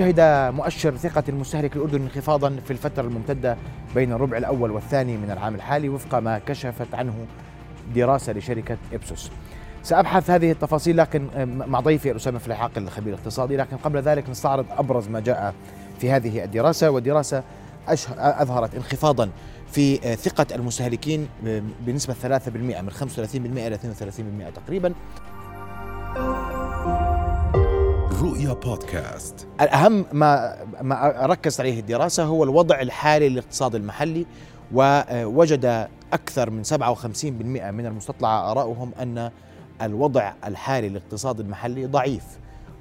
[0.00, 0.20] شهد
[0.54, 3.56] مؤشر ثقة المستهلك الأردني انخفاضا في الفترة الممتدة
[3.94, 7.14] بين الربع الأول والثاني من العام الحالي وفق ما كشفت عنه
[7.94, 9.30] دراسة لشركة إبسوس.
[9.82, 11.28] سأبحث هذه التفاصيل لكن
[11.66, 15.54] مع ضيفي الأسامة فلاحاق الخبير الاقتصادي لكن قبل ذلك نستعرض أبرز ما جاء
[15.98, 17.42] في هذه الدراسة والدراسة
[18.18, 19.30] أظهرت انخفاضا
[19.72, 21.28] في ثقة المستهلكين
[21.86, 24.94] بنسبة 3% من 35% إلى 32% تقريبا.
[28.20, 29.46] رؤيا بودكاست.
[29.60, 34.26] الأهم ما ما ركز عليه الدراسة هو الوضع الحالي للاقتصاد المحلي
[34.72, 36.74] ووجد أكثر من 57%
[37.24, 39.30] من المستطلع آراؤهم أن
[39.82, 42.24] الوضع الحالي للاقتصاد المحلي ضعيف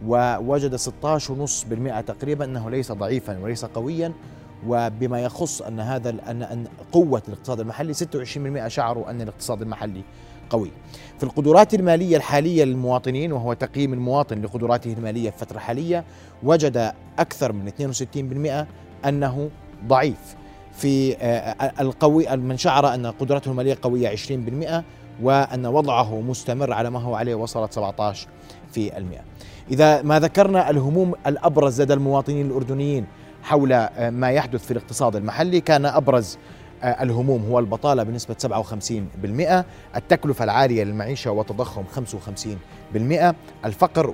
[0.06, 4.14] ووجد 16.5% تقريبا أنه ليس ضعيفا وليس قويا
[4.68, 10.04] وبما يخص أن هذا أن قوة الاقتصاد المحلي 26% شعروا أن الاقتصاد المحلي
[10.50, 10.72] قوي.
[11.18, 16.04] في القدرات المالية الحالية للمواطنين وهو تقييم المواطن لقدراته المالية في فترة حالية
[16.44, 18.68] وجد أكثر من 62%
[19.06, 19.50] أنه
[19.88, 20.36] ضعيف.
[20.80, 24.84] في آه، القوي من شعر أن قدرته المالية قوية 20%
[25.22, 28.28] وأن وضعه مستمر على ما هو عليه وصلت 17
[28.72, 29.22] في المئة
[29.72, 33.06] إذا ما ذكرنا الهموم الأبرز لدى المواطنين الأردنيين
[33.44, 36.40] حول آه، ما يحدث في الاقتصاد المحلي كان أبرز آه،
[36.84, 38.36] الهموم هو البطالة بنسبة
[39.94, 41.84] 57% التكلفة العالية للمعيشة والتضخم
[42.96, 43.34] 55%
[43.66, 44.14] الفقر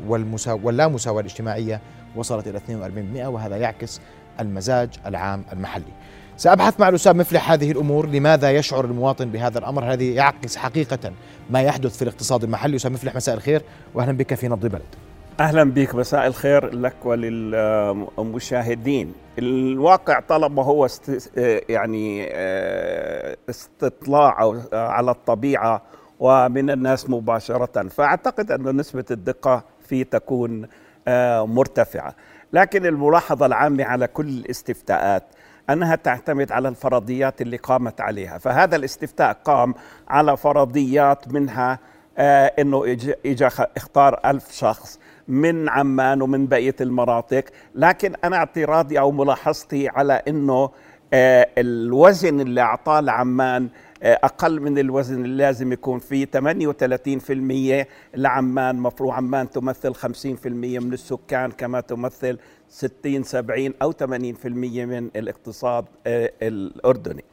[0.63, 1.81] واللامساواة الاجتماعية
[2.16, 4.02] وصلت إلى 42% وهذا يعكس
[4.39, 5.94] المزاج العام المحلي.
[6.38, 11.11] سأبحث مع الأستاذ مفلح هذه الأمور لماذا يشعر المواطن بهذا الأمر؟ هذه يعكس حقيقة
[11.50, 12.75] ما يحدث في الاقتصاد المحلي.
[12.75, 13.61] أستاذ مفلح مساء الخير
[13.94, 15.05] وأهلا بك في نبض بلد.
[15.39, 21.31] أهلا بك مساء الخير لك وللمشاهدين الواقع طالما هو است
[21.69, 25.81] يعني آه، استطلاع على الطبيعة
[26.19, 27.88] ومن الناس مباشرة.
[27.88, 30.67] فأعتقد أن نسبة الدقة فيه تكون
[31.08, 32.16] آه، مرتفعة.
[32.53, 35.23] لكن الملاحظة العامة على كل الاستفتاءات
[35.69, 38.38] أنها تعتمد على الفرضيات اللي قامت عليها.
[38.38, 39.73] فهذا الاستفتاء قام
[40.07, 41.79] على فرضيات منها
[42.17, 42.84] آه إنه
[43.25, 43.47] اجى
[43.78, 45.00] إختار ألف شخص.
[45.28, 47.44] من عمان ومن بقية المناطق.
[47.75, 50.69] لكن أنا اعتراضي أو ملاحظتي على إنه
[51.13, 53.69] آه الوزن اللي أعطاه لعمان
[54.03, 56.25] آه أقل من الوزن اللي لازم يكون فيه.
[56.25, 57.85] 38%
[58.16, 60.06] لعمان مفروض عمان تمثل 50%
[60.46, 62.38] من السكان كما تمثل
[62.69, 64.06] 60 70 أو 80%
[64.46, 67.24] من الاقتصاد آه الأردني.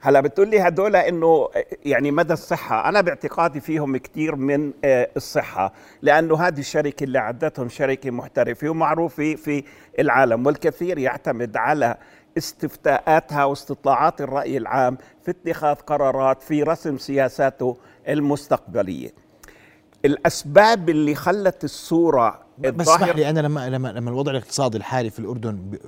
[0.00, 1.48] هلا بتقول لي هدول إنه
[1.84, 7.68] يعني مدى الصحة؟ أنا باعتقادي فيهم كثير من آه، الصحة لأنه هذه الشركة اللي عدتهم
[7.68, 9.64] شركة محترفة ومعروفة في
[9.98, 11.96] العالم والكثير يعتمد على
[12.38, 17.76] استفتاءاتها واستطلاعات الرأي العام في اتخاذ قرارات في رسم سياساته
[18.08, 19.10] المستقبلية.
[20.04, 25.18] الأسباب اللي خلت الصورة بس اسمح لي أنا لما لما لما الوضع الاقتصادي الحالي في
[25.18, 25.78] الأردن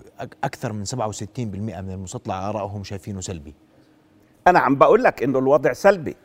[0.44, 0.92] أكثر من 67%
[1.38, 3.54] من المستطلع آرائهم شايفينه سلبي.
[4.50, 6.16] أنا عم بقول لك إنه الوضع سلبي.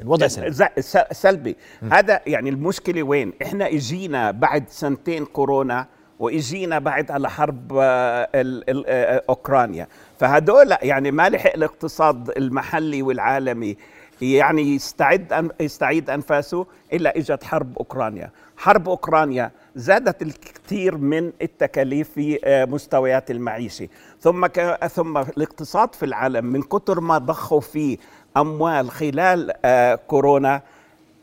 [0.00, 0.82] الوضع سلبي.
[1.12, 1.56] سلبي.
[1.92, 5.86] هذا يعني المشكلة وين؟ إحنا إجينا بعد سنتين كورونا
[6.18, 9.86] وإجينا بعد على حرب آه، آه، أوكرانيا.
[10.18, 13.76] فهدول يعني ما لحق الاقتصاد المحلي والعالمي
[14.22, 18.30] يعني يستعد يستعيد أنفاسه إلا إجت حرب أوكرانيا.
[18.62, 23.88] حرب أوكرانيا زادت الكثير من التكاليف في آه، مستويات المعيشة.
[24.20, 24.86] ثم ك...
[24.86, 27.98] ثم الاقتصاد في العالم من كثر ما ضخوا فيه
[28.36, 30.62] أموال خلال آه، كورونا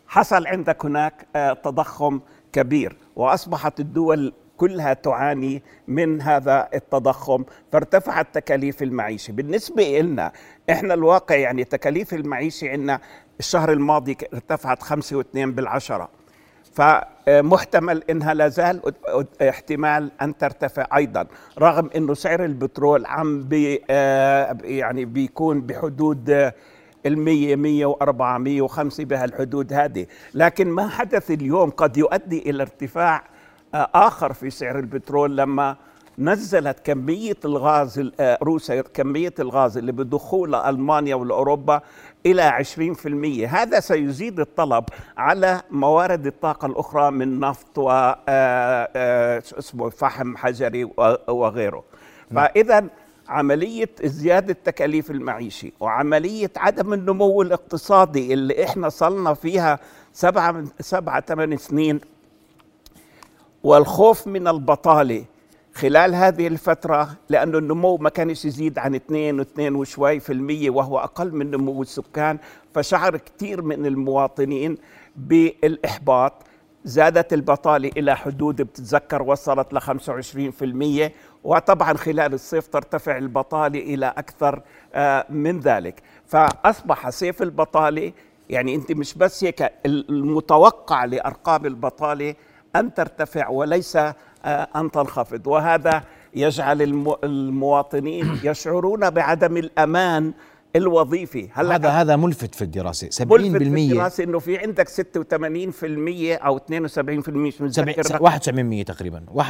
[0.08, 2.20] حصل عندك هناك آه، تضخم
[2.54, 9.32] كبير وأصبحت الدول كلها تعاني من هذا التضخم فارتفعت تكاليف المعيشة.
[9.32, 10.32] بالنسبة لنا
[10.70, 13.00] إحنا الواقع يعني تكاليف المعيشة عندنا
[13.40, 16.19] الشهر الماضي ارتفعت خمسة واثنين بالعشرة.
[16.72, 18.82] فمحتمل إنها لا زال
[19.42, 21.26] احتمال أن ترتفع أيضا
[21.60, 26.52] رغم إنه سعر البترول عم بي آه، يعني بيكون بحدود
[27.06, 30.06] مية وأربعة مية وخمسة بهالحدود هذه.
[30.34, 33.24] لكن ما حدث اليوم قد يؤدي إلى ارتفاع
[33.74, 35.76] آه، آخر في سعر البترول لما
[36.20, 41.82] نزلت كمية الغاز آه، روسيا كمية الغاز اللي بدخول ألمانيا والأوروبا
[42.26, 42.64] إلى
[43.46, 44.84] 20% هذا سيزيد الطلب
[45.18, 47.90] على موارد الطاقة الأخرى من نفط و
[48.30, 50.84] آه، اسمه فحم حجري
[51.28, 51.84] وغيره
[52.32, 52.46] نعم.
[52.46, 52.88] فإذا
[53.30, 59.80] عملية زيادة تكاليف المعيشة وعملية عدم النمو الاقتصادي اللي إحنا صلنا فيها
[60.14, 62.00] سبعة سبعة ثمان سنين
[63.64, 65.26] والخوف من البطالة
[65.80, 71.00] خلال هذه الفترة لأن النمو ما كانش يزيد عن 2 و2 وشوي في المية وهو
[71.00, 72.38] أقل من نمو السكان
[72.74, 74.78] فشعر كثير من المواطنين
[75.16, 76.34] بالإحباط.
[76.86, 79.82] زادت البطالة إلى حدود بتتذكر وصلت ل
[81.08, 81.12] 25%
[81.44, 84.62] وطبعا خلال الصيف ترتفع البطالة إلى أكثر
[84.94, 86.02] آه، من ذلك.
[86.28, 88.12] فأصبح صيف البطالة
[88.50, 92.36] يعني أنت مش بس هيك المتوقع لأرقام البطالة
[92.76, 93.98] أن ترتفع وليس
[94.46, 96.04] أن تنخفض وهذا
[96.36, 96.82] يجعل
[97.24, 100.34] المواطنين يشعرون بعدم الأمان
[100.76, 101.50] الوظيفي.
[101.54, 103.10] هلا هذا هذا ملفت في الدراسة.
[103.10, 104.94] 70% ملفت في الدراسة إنه في عندك 86%
[106.46, 109.24] أو 72% مش متذكر 71% تقريبا.
[109.34, 109.42] 71%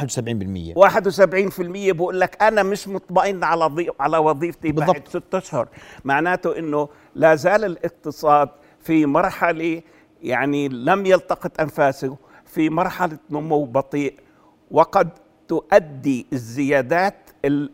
[0.74, 4.96] 71% بقول لك أنا مش مطمئن على على وظيفتي بالضبط.
[4.96, 5.68] بعد ست أشهر.
[6.04, 8.48] معناته إنه لا زال الاقتصاد
[8.80, 9.82] في مرحلة
[10.22, 14.14] يعني لم يلتقط أنفاسه في مرحلة نمو بطيء.
[14.70, 15.08] وقد
[15.48, 17.14] تؤدي الزيادات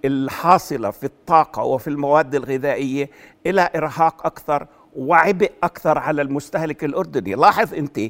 [0.04, 3.10] الحاصلة في الطاقة وفي المواد الغذائية
[3.46, 4.66] إلى إرهاق أكثر
[4.96, 7.34] وعبء أكثر على المستهلك الأردني.
[7.34, 8.00] لاحظ أنت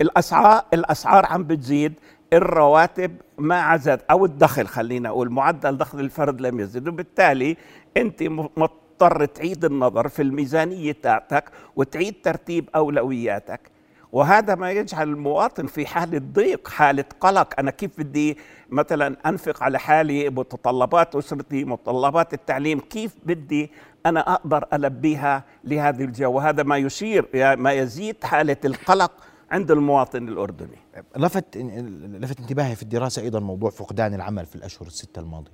[0.00, 1.92] الاسعار الأسعار عم بتزيد
[2.32, 4.00] الرواتب ما عزت.
[4.10, 6.88] أو الدخل خلينا أقول معدل دخل الفرد لم يزد.
[6.88, 7.56] وبالتالي
[7.96, 8.22] أنت
[8.56, 11.44] مضطر تعيد النظر في الميزانية تاعتك
[11.76, 13.71] وتعيد ترتيب أولوياتك.
[14.12, 17.54] وهذا ما يجعل المواطن في حالة ضيق حالة قلق.
[17.58, 18.38] أنا كيف بدي
[18.70, 23.70] مثلا أنفق على حالي متطلبات أسرتي متطلبات التعليم كيف بدي
[24.06, 29.12] أنا أقدر ألبيها لهذه الجو وهذا ما يشير ما يزيد حالة القلق
[29.50, 30.78] عند المواطن الأردني.
[31.16, 35.52] لفت لفت انتباهي في الدراسة أيضا موضوع فقدان العمل في الأشهر الستة الماضية.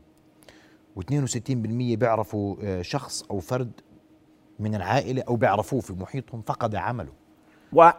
[1.01, 1.51] و62%
[1.97, 3.71] بيعرفوا آه، شخص أو فرد
[4.59, 7.13] من العائلة أو بيعرفوه في محيطهم فقد عمله.
[7.73, 7.91] و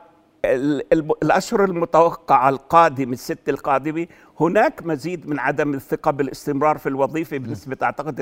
[0.46, 4.08] الأشهر المتوقعة القادمة الست القادمة
[4.40, 8.22] هناك مزيد من عدم الثقة بالاستمرار في الوظيفة بنسبة أعتقد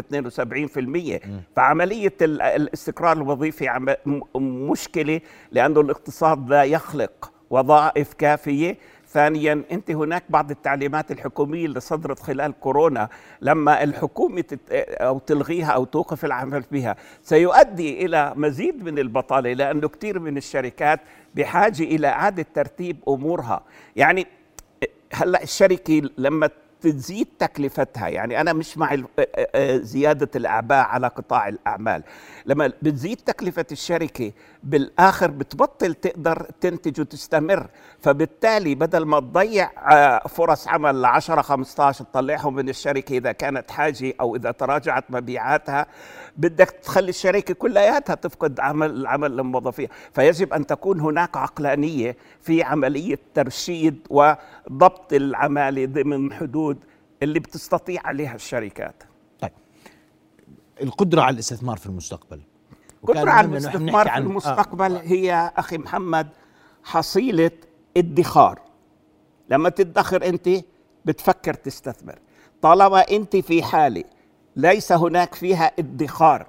[1.19, 3.95] 72% فعملية الاستقرار الوظيفي
[4.35, 5.21] مشكلة
[5.51, 8.77] لأنه الاقتصاد لا يخلق وظائف كافية.
[9.09, 13.09] ثانيا أنت هناك بعض التعليمات الحكومية اللي صدرت خلال كورونا
[13.41, 20.19] لما الحكومة أو تلغيها أو توقف العمل بها سيؤدي إلى مزيد من البطالة لأنه كثير
[20.19, 20.99] من الشركات
[21.35, 23.63] بحاجة إلى إعادة ترتيب أمورها.
[23.95, 24.27] يعني
[25.13, 26.49] هلأ الشركة لما
[26.81, 28.07] تزيد تكلفتها.
[28.07, 28.97] يعني أنا مش مع
[29.75, 32.03] زيادة الأعباء على قطاع الأعمال.
[32.45, 34.31] لما بتزيد تكلفة الشركة
[34.63, 37.67] بالآخر بتبطل تقدر تنتج وتستمر.
[37.99, 39.71] فبالتالي بدل ما تضيع
[40.27, 45.85] فرص عمل ل 10 15 تطلعهم من الشركة إذا كانت حاجة أو إذا تراجعت مبيعاتها
[46.37, 53.19] بدك تخلي الشركة كلياتها تفقد عمل العمل للموظفين فيجب أن تكون هناك عقلانية في عملية
[53.33, 56.76] ترشيد وضبط العمالة ضمن حدود
[57.23, 59.03] اللي بتستطيع عليها الشركات.
[59.39, 59.51] طيب.
[60.81, 62.41] القدرة على الاستثمار في المستقبل.
[63.03, 65.01] القدرة على الاستثمار في المستقبل آه.
[65.01, 66.27] هي أخي محمد
[66.83, 67.51] حصيلة
[67.97, 68.61] ادخار.
[69.49, 70.49] لما تدخر أنت
[71.05, 72.19] بتفكر تستثمر.
[72.61, 74.03] طالما أنت في حالة
[74.55, 76.47] ليس هناك فيها ادخار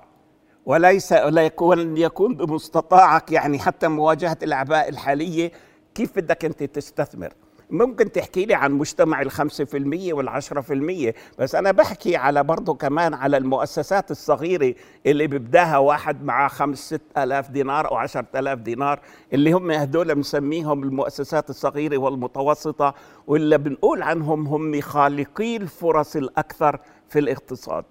[0.67, 1.12] وليس
[1.61, 5.53] ولن يكون بمستطاعك يعني حتى مواجهة الأعباء الحالية
[5.94, 7.32] كيف بدك أنت تستثمر؟
[7.70, 12.44] ممكن تحكي لي عن مجتمع الخمسة في المية والعشرة في المية؟ بس أنا بحكي على
[12.44, 14.75] برضو كمان على المؤسسات الصغيرة
[15.06, 19.00] اللي ببداها واحد معاه خمس ست ألاف دينار أو عشرة ألاف دينار
[19.32, 22.94] اللي هم هدول بنسميهم المؤسسات الصغيرة والمتوسطة
[23.26, 27.85] واللي بنقول عنهم هم خالقي الفرص الأكثر في الاقتصاد.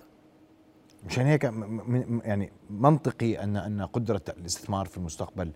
[1.06, 1.44] مشان هيك
[2.24, 5.52] يعني منطقي ان أن قدرة الاستثمار في المستقبل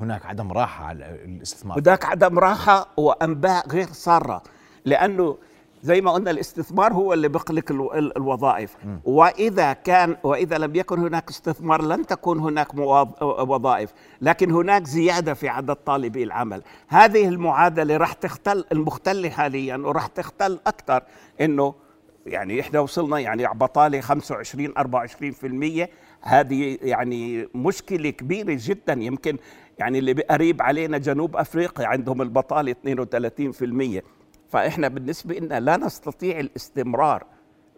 [0.00, 1.78] هناك عدم راحة على الاستثمار.
[1.78, 4.42] هناك عدم راحة وأنباء غير سارة
[4.84, 5.38] لأنه
[5.82, 7.72] زي ما قلنا الاستثمار هو اللي بيخلق
[8.16, 8.76] الوظائف.
[8.84, 8.98] م.
[9.04, 12.74] وإذا كان وإذا لم يكن هناك استثمار لن تكون هناك
[13.22, 16.62] وظائف لكن هناك زيادة في عدد طالبي العمل.
[16.88, 21.02] هذه المعادلة راح تختل المختله حاليا وراح تختل أكثر
[21.40, 21.74] إنه
[22.26, 24.74] يعني إحنا وصلنا يعني بطالة 25
[25.84, 25.88] 24%
[26.20, 28.92] هذه يعني مشكلة كبيرة جدا.
[28.92, 29.36] يمكن
[29.78, 32.76] يعني اللي قريب علينا جنوب أفريقيا عندهم البطالة
[34.00, 34.02] 32%
[34.48, 37.24] فإحنا بالنسبة لنا لا نستطيع الاستمرار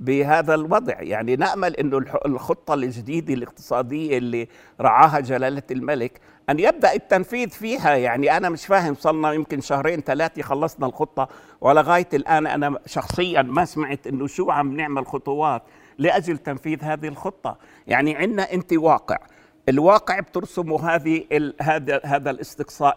[0.01, 1.03] بهذا الوضع.
[1.03, 4.49] يعني نأمل إنه الخطة الجديدة الاقتصادية اللي
[4.81, 7.95] رعاها جلالة الملك أن يبدأ التنفيذ فيها.
[7.95, 11.29] يعني أنا مش فاهم صلنا يمكن شهرين ثلاثة خلصنا الخطة
[11.61, 15.63] ولغاية الآن أنا شخصيا ما سمعت إنه شو عم نعمل خطوات
[15.99, 17.59] لأجل تنفيذ هذه الخطة.
[17.87, 19.19] يعني عندنا انت واقع
[19.69, 21.25] الواقع بترسمه هذه
[21.61, 22.97] هذا هذا الاستقصاء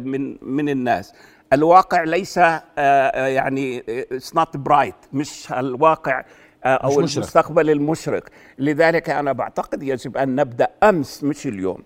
[0.00, 1.12] من من الناس.
[1.52, 6.24] الواقع ليس آه، آه، يعني it's not bright مش الواقع
[6.64, 8.24] آه، أو مش المستقبل المشرق.
[8.58, 11.78] لذلك أنا بعتقد يجب أن نبدأ أمس مش اليوم.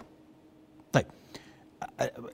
[0.92, 1.06] طيب.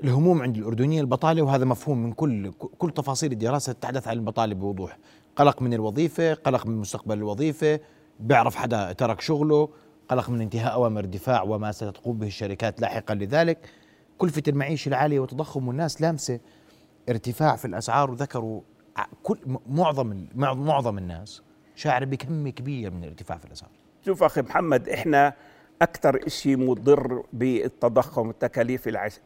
[0.04, 4.98] الهموم عند الاردنيين البطالة وهذا مفهوم من كل كل تفاصيل الدراسة تتحدث عن البطالة بوضوح.
[5.36, 7.80] قلق من الوظيفة قلق من مستقبل الوظيفة
[8.20, 9.68] بيعرف حدا ترك شغله.
[10.10, 13.58] قلق من انتهاء أوامر الدفاع وما ستقوم به الشركات لاحقا لذلك.
[14.18, 16.40] كلفه المعيشه العالية وتضخم والناس لامسة
[17.08, 18.10] ارتفاع في الأسعار.
[18.10, 18.60] وذكروا
[19.22, 21.42] كل معظم معظم الناس
[21.76, 23.72] شاعر بكم كبير من الارتفاع في الأسعار.
[24.06, 25.34] شوف أخي محمد إحنا
[25.82, 29.20] أكثر شيء مضر بالتضخم والتكاليف العش...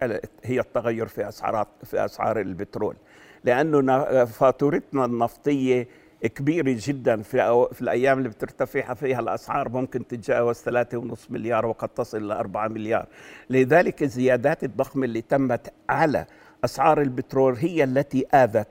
[0.45, 2.97] هي التغير في اسعار في أسعار البترول.
[3.45, 5.88] لأنه فاتورتنا النفطية
[6.28, 12.28] كبيرة جدا في, في الأيام اللي بترتفع فيها الأسعار ممكن تتجاوز 3.5 مليار وقد تصل
[12.28, 13.07] ل 4 مليار.
[13.50, 16.26] لذلك الزيادات الضخمة اللي تمت على
[16.64, 18.69] أسعار البترول هي التي آذت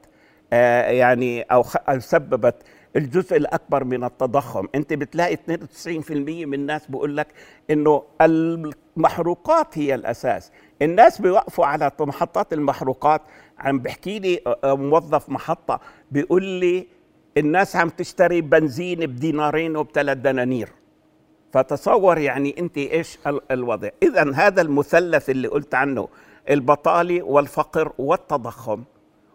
[0.54, 1.64] آه يعني أو,
[2.00, 2.56] سببت
[2.96, 4.68] الجزء الأكبر من التضخم.
[4.76, 7.28] أنت بتلاقي 92% من الناس بيقول لك
[7.72, 10.52] إنه المحروقات هي الأساس.
[10.82, 13.22] الناس بيوقفوا على محطات المحروقات.
[13.60, 15.80] عم بحكي لي موظف محطة
[16.12, 16.88] بيقول لي
[17.38, 20.70] الناس عم تشتري بنزين بدينارين وبثلاث دنانير.
[21.54, 23.18] فتصور يعني أنت إيش
[23.52, 23.90] الوضع.
[24.04, 26.08] اذا هذا المثلث اللي قلت عنه
[26.50, 28.84] البطالة والفقر والتضخم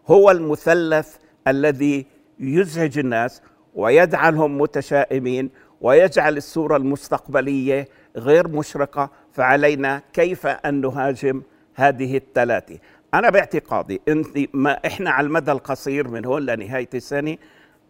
[0.07, 1.17] هو المثلث
[1.49, 2.07] الذي
[2.41, 3.43] يزعج الناس
[3.75, 5.51] ويجعلهم متشائمين
[5.81, 9.11] ويجعل الصورة المستقبلية غير مشرقة.
[9.33, 11.43] فعلينا كيف أن نهاجم
[11.75, 12.79] هذه الثلاثه
[13.15, 17.37] أنا باعتقادي أنت ما إحنا على المدى القصير من هون لنهاية السنة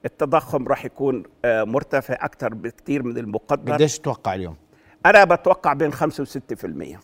[0.05, 3.73] التضخم راح يكون آه، مرتفع أكثر بكثير من المقدر.
[3.73, 4.57] قديش تتوقع اليوم؟
[5.07, 6.99] أنا بتوقع بين 5 و6%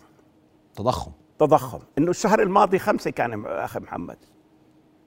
[0.77, 1.13] تضخم.
[1.39, 1.79] تضخم.
[1.99, 4.17] إنه الشهر الماضي خمسة كان أخي محمد.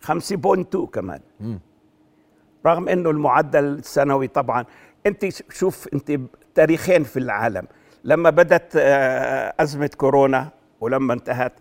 [0.01, 1.19] 5.2 كمان.
[1.39, 1.57] م.
[2.65, 4.65] رغم إنه المعدل السنوي طبعا
[5.05, 6.19] أنت شوف أنت
[6.55, 7.67] تاريخين في العالم.
[8.03, 10.49] لما بدت آه، أزمة كورونا
[10.81, 11.53] ولما انتهت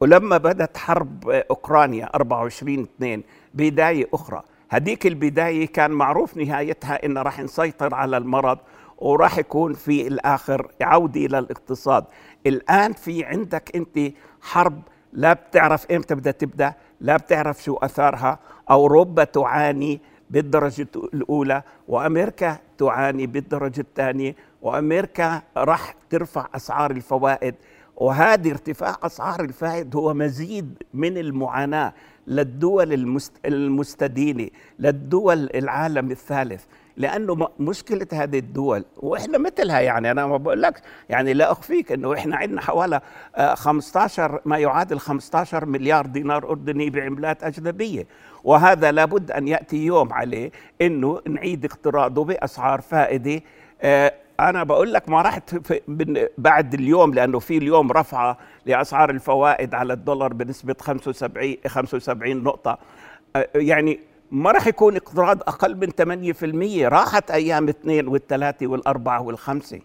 [0.00, 3.22] ولما بدت حرب أوكرانيا 24 2
[3.54, 4.42] بداية أخرى.
[4.68, 8.58] هذيك البداية كان معروف نهايتها انه راح نسيطر على المرض
[8.98, 12.04] وراح يكون في الآخر عوده إلى الاقتصاد.
[12.46, 18.38] الآن في عندك أنت حرب لا بتعرف إمتى بدها تبدأ لا بتعرف شو أثارها.
[18.70, 27.54] أوروبا تعاني بالدرجة الأولى وأمريكا تعاني بالدرجة الثانية وأمريكا راح ترفع أسعار الفوائد.
[27.96, 31.92] وهذه ارتفاع أسعار الفائد هو مزيد من المعاناة.
[32.26, 33.16] للدول
[33.46, 36.64] المستدينة للدول العالم الثالث.
[36.96, 42.14] لأنه مشكلة هذه الدول وإحنا مثلها يعني أنا ما بقول لك يعني لا أخفيك إنه
[42.14, 43.00] إحنا عندنا حوالي
[43.54, 48.06] 15 ما يعادل 15 مليار دينار أردني بعملات أجنبية.
[48.44, 50.50] وهذا لابد أن يأتي يوم عليه
[50.80, 53.40] إنه نعيد اقتراضه بأسعار فائدة
[53.82, 55.38] آه، أنا بقول لك ما راح
[56.38, 62.78] بعد اليوم لأنه في اليوم رفعه لأسعار الفوائد على الدولار بنسبة 75 75 نقطة.
[63.54, 64.00] يعني
[64.30, 65.90] ما راح يكون اقتراض أقل من
[66.84, 69.80] 8% راحت أيام الاثنين والثلاثة والأربعة والخمسة.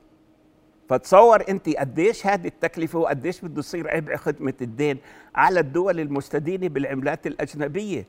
[0.89, 4.97] فتصور أنت قديش هذه التكلفة وقديش بده يصير عبء خدمة الدين
[5.35, 8.05] على الدول المستدينة بالعملات الأجنبية.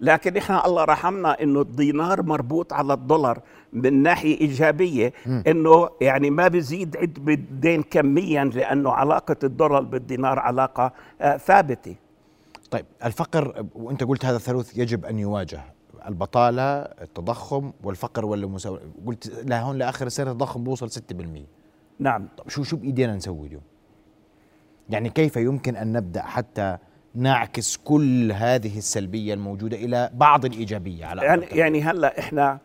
[0.00, 3.40] لكن إحنا الله رحمنا إنه الدينار مربوط على الدولار
[3.72, 10.92] من ناحية إيجابية إنه يعني ما بيزيد عد بالدين كميا لأنه علاقة الدولار بالدينار علاقة
[11.20, 11.94] آه ثابتة.
[12.70, 15.60] طيب الفقر وأنت قلت هذا الثالوث يجب أن يواجه
[16.08, 20.92] البطالة التضخم والفقر والمساواه قلت لهون لآخر السنة التضخم بوصل 6%
[21.98, 22.28] نعم.
[22.38, 23.62] طب شو شو بإيدينا نسوي اليوم؟
[24.90, 26.78] يعني كيف يمكن أن نبدأ حتى
[27.14, 32.58] نعكس كل هذه السلبية الموجودة إلى بعض الإيجابية على يعني يعني هلا إحنا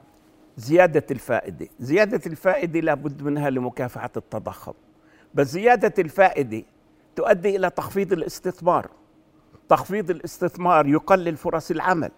[0.58, 4.74] زيادة الفائدة زيادة الفائدة لابد منها لمكافحة التضخم.
[5.34, 6.64] بس زيادة الفائدة
[7.16, 8.90] تؤدي إلى تخفيض الاستثمار.
[9.70, 12.12] تخفيض الاستثمار يقلل فرص العمل.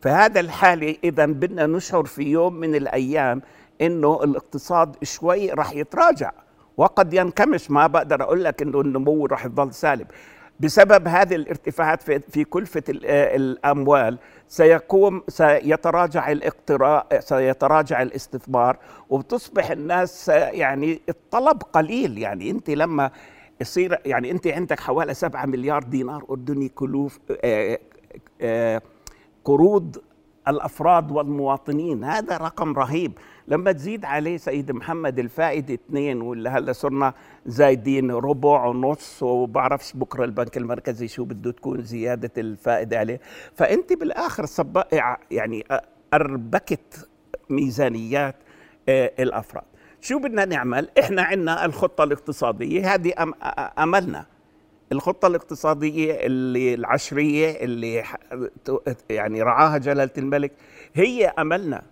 [0.00, 3.42] فهذا الحالة إذا بدنا نشعر في يوم من الأيام
[3.80, 6.32] إنه الاقتصاد شوي راح يتراجع.
[6.76, 10.06] وقد ينكمش ما بقدر أقول لك إنه النمو راح يظل سالب
[10.60, 14.18] بسبب هذه الارتفاعات في, في كلفة الأموال
[14.48, 18.76] سيقوم سيتراجع الاقتراء سيتراجع الاستثمار
[19.10, 22.18] وبتصبح الناس يعني الطلب قليل.
[22.18, 23.10] يعني أنت لما
[23.60, 27.78] يصير يعني أنت عندك حوالي 7 مليار دينار أردني كلوف آه،
[28.40, 28.82] آه،
[29.44, 29.96] قروض
[30.48, 32.04] الأفراد والمواطنين.
[32.04, 33.12] هذا رقم رهيب.
[33.48, 37.14] لما تزيد عليه سيد محمد الفائده اثنين ولا هلا صرنا
[37.46, 43.20] زايدين ربع ونص وبعرفش بكرة البنك المركزي شو بده تكون زيادة الفائدة عليه.
[43.54, 44.82] فأنت بالآخر صب
[45.30, 45.64] يعني
[46.14, 47.08] أربكت
[47.50, 48.36] ميزانيات
[48.88, 49.64] آه، الأفراد.
[50.00, 53.12] شو بدنا نعمل؟ إحنا عندنا الخطة الاقتصادية هذه
[53.78, 54.26] أملنا.
[54.92, 58.04] الخطة الاقتصادية اللي العشرية اللي
[59.10, 60.52] يعني رعاها جلالة الملك
[60.94, 61.82] هي أملنا.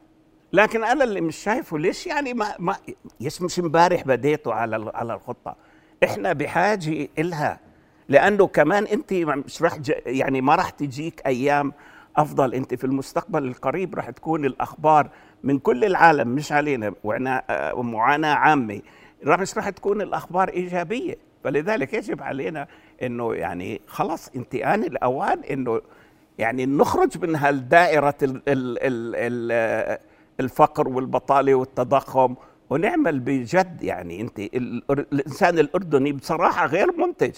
[0.52, 2.76] لكن أنا اللي مش شايفه ليش يعني ما, ما
[3.40, 5.56] مش امبارح بديتوا على على الخطة؟
[6.04, 7.60] إحنا بحاجة إلها.
[8.08, 11.72] لأنه كمان أنت مش رح يعني ما راح تجيك أيام
[12.16, 12.54] أفضل.
[12.54, 15.10] أنت في المستقبل القريب راح تكون الأخبار
[15.42, 16.94] من كل العالم مش علينا.
[17.04, 17.42] وعنا
[17.76, 18.80] معاناة عامة.
[19.26, 21.31] مش راح تكون الأخبار إيجابية.
[21.44, 22.66] فلذلك يجب علينا
[23.02, 25.80] إنه يعني خلاص انت ان الأوان إنه
[26.38, 28.78] يعني نخرج من هالدائرة ال ال
[29.16, 29.98] ال
[30.40, 32.34] الفقر والبطالة والتضخم
[32.70, 34.38] ونعمل بجد يعني انت
[34.90, 37.32] الإنسان الأردني بصراحة غير منتج.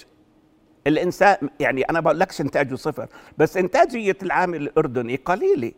[0.86, 3.06] الإنسان يعني أنا بقول لكش إنتاجه صفر
[3.38, 5.72] بس إنتاجية العامل الأردني قليلة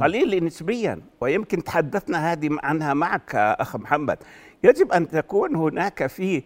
[0.00, 4.18] قليلة نسبيا ويمكن تحدثنا هذه عنها معك أخ محمد.
[4.64, 6.42] يجب أن تكون هناك في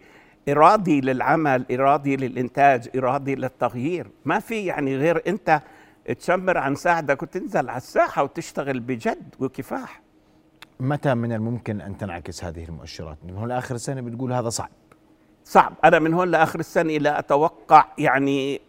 [0.49, 4.07] إرادي للعمل إرادي للإنتاج إرادي للتغيير.
[4.25, 5.61] ما في يعني غير أنت
[6.19, 10.01] تشمر عن ساعدك وتنزل على الساحة وتشتغل بجد وكفاح.
[10.79, 14.69] متى من الممكن أن تنعكس هذه المؤشرات؟ من هون لآخر السنة بتقول هذا صعب.
[15.45, 15.73] صعب.
[15.83, 18.61] أنا من هون لآخر السنة لا أتوقع يعني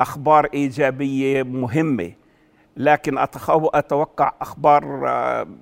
[0.00, 2.12] أخبار إيجابية مهمة.
[2.76, 4.84] لكن أتوقع أخبار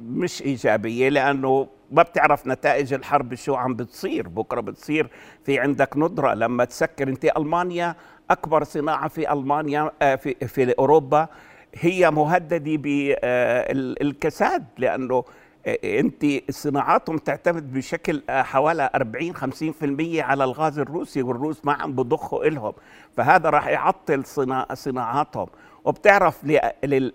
[0.02, 4.28] مش إيجابية لأنه ما بتعرف نتائج الحرب شو عم بتصير.
[4.28, 5.08] بكرة بتصير
[5.44, 6.34] في عندك ندرة.
[6.34, 7.96] لما تسكر انت ألمانيا
[8.30, 11.28] أكبر صناعة في ألمانيا آه، في في أوروبا
[11.74, 15.24] هي مهددة بالكساد لأنه
[15.66, 21.92] آه، انت صناعاتهم تعتمد بشكل آه، حوالي 40 50% على الغاز الروسي والروس ما عم
[21.92, 22.72] بضخوا لهم
[23.16, 24.24] فهذا راح يعطل
[24.74, 25.46] صناعاتهم.
[25.85, 26.45] وبتعرف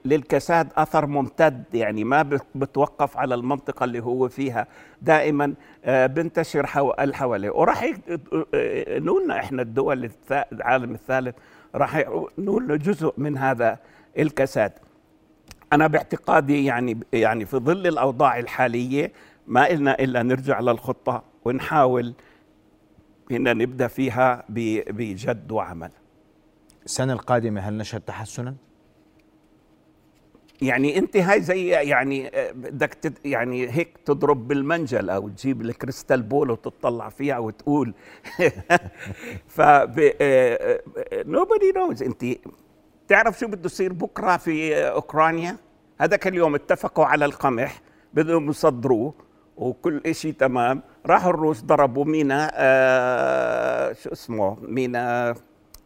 [0.06, 4.68] للكساد أثر ممتد يعني ما بتوقف على المنطقة اللي هو فيها.
[5.02, 5.54] دائما
[5.86, 6.66] آه، بنتشر
[7.14, 7.92] حواليه وراح
[8.88, 11.36] نقولنا إحنا الدول العالم الثالث
[11.76, 11.98] راح
[12.38, 13.80] نقول جزء من هذا
[14.20, 14.72] الكساد.
[15.74, 19.12] أنا باعتقادي يعني يعني في ظل الأوضاع الحالية
[19.48, 22.14] ما إلنا إلا نرجع للخطة ونحاول
[23.32, 25.92] إن نبدأ فيها بجد وعمل.
[26.90, 28.56] السنة القادمة هل نشهد تحسنا؟
[30.62, 36.52] يعني أنت هاي زي يعني آه، بدك يعني هيك تضرب بالمنجل أو تجيب الكريستال بول
[36.52, 37.94] وتطلع فيها وتقول.
[39.56, 39.62] ف
[41.14, 42.26] نوبدي نوز أنت
[43.08, 45.58] تعرف شو بده يصير بكرة في أوكرانيا؟
[46.02, 47.82] هذاك اليوم اتفقوا على القمح
[48.14, 49.14] بدهم يصدروه
[49.58, 50.82] وكل شيء تمام.
[51.06, 55.36] راحوا الروس ضربوا مينا آه شو اسمه مينا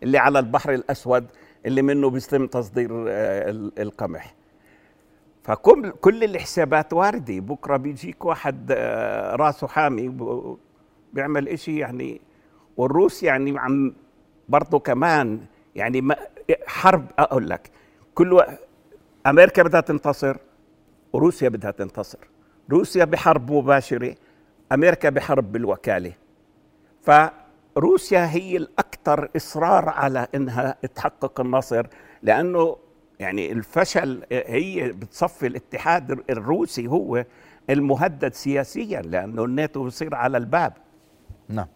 [0.04, 1.26] اللي على البحر الأسود
[1.66, 4.36] اللي منه بيتم تصدير آه، القمح.
[5.44, 7.40] فكل كل الحسابات واردة.
[7.40, 10.18] بكرة بيجيك واحد آه، راسه حامي
[11.14, 12.22] بيعمل إشي يعني.
[12.78, 13.94] والروس يعني عم
[14.50, 15.40] برضه كمان
[15.76, 16.16] يعني ما
[16.68, 17.06] حرب.
[17.20, 17.72] أقول لك
[18.14, 18.44] كل
[19.28, 20.38] أمريكا بدها تنتصر
[21.14, 22.20] وروسيا بدها تنتصر.
[22.72, 24.16] روسيا بحرب مباشرة
[24.72, 26.14] أمريكا بحرب بالوكالة.
[27.02, 27.12] ف
[27.78, 31.88] روسيا هي الأكثر إصرار على إنها تحقق النصر
[32.22, 32.78] لأنه
[33.20, 37.26] يعني الفشل هي بتصفي الاتحاد الروسي هو
[37.70, 40.74] المهدد سياسيا لأنه الناتو بصير على الباب.
[41.50, 41.68] نعم.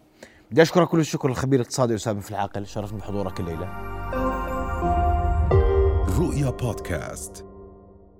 [0.50, 3.68] بدي أشكرك كل الشكر الخبير الاقتصادي اسامه في العاقل شرفني بحضورك الليلة.
[6.18, 7.47] رؤيا بودكاست.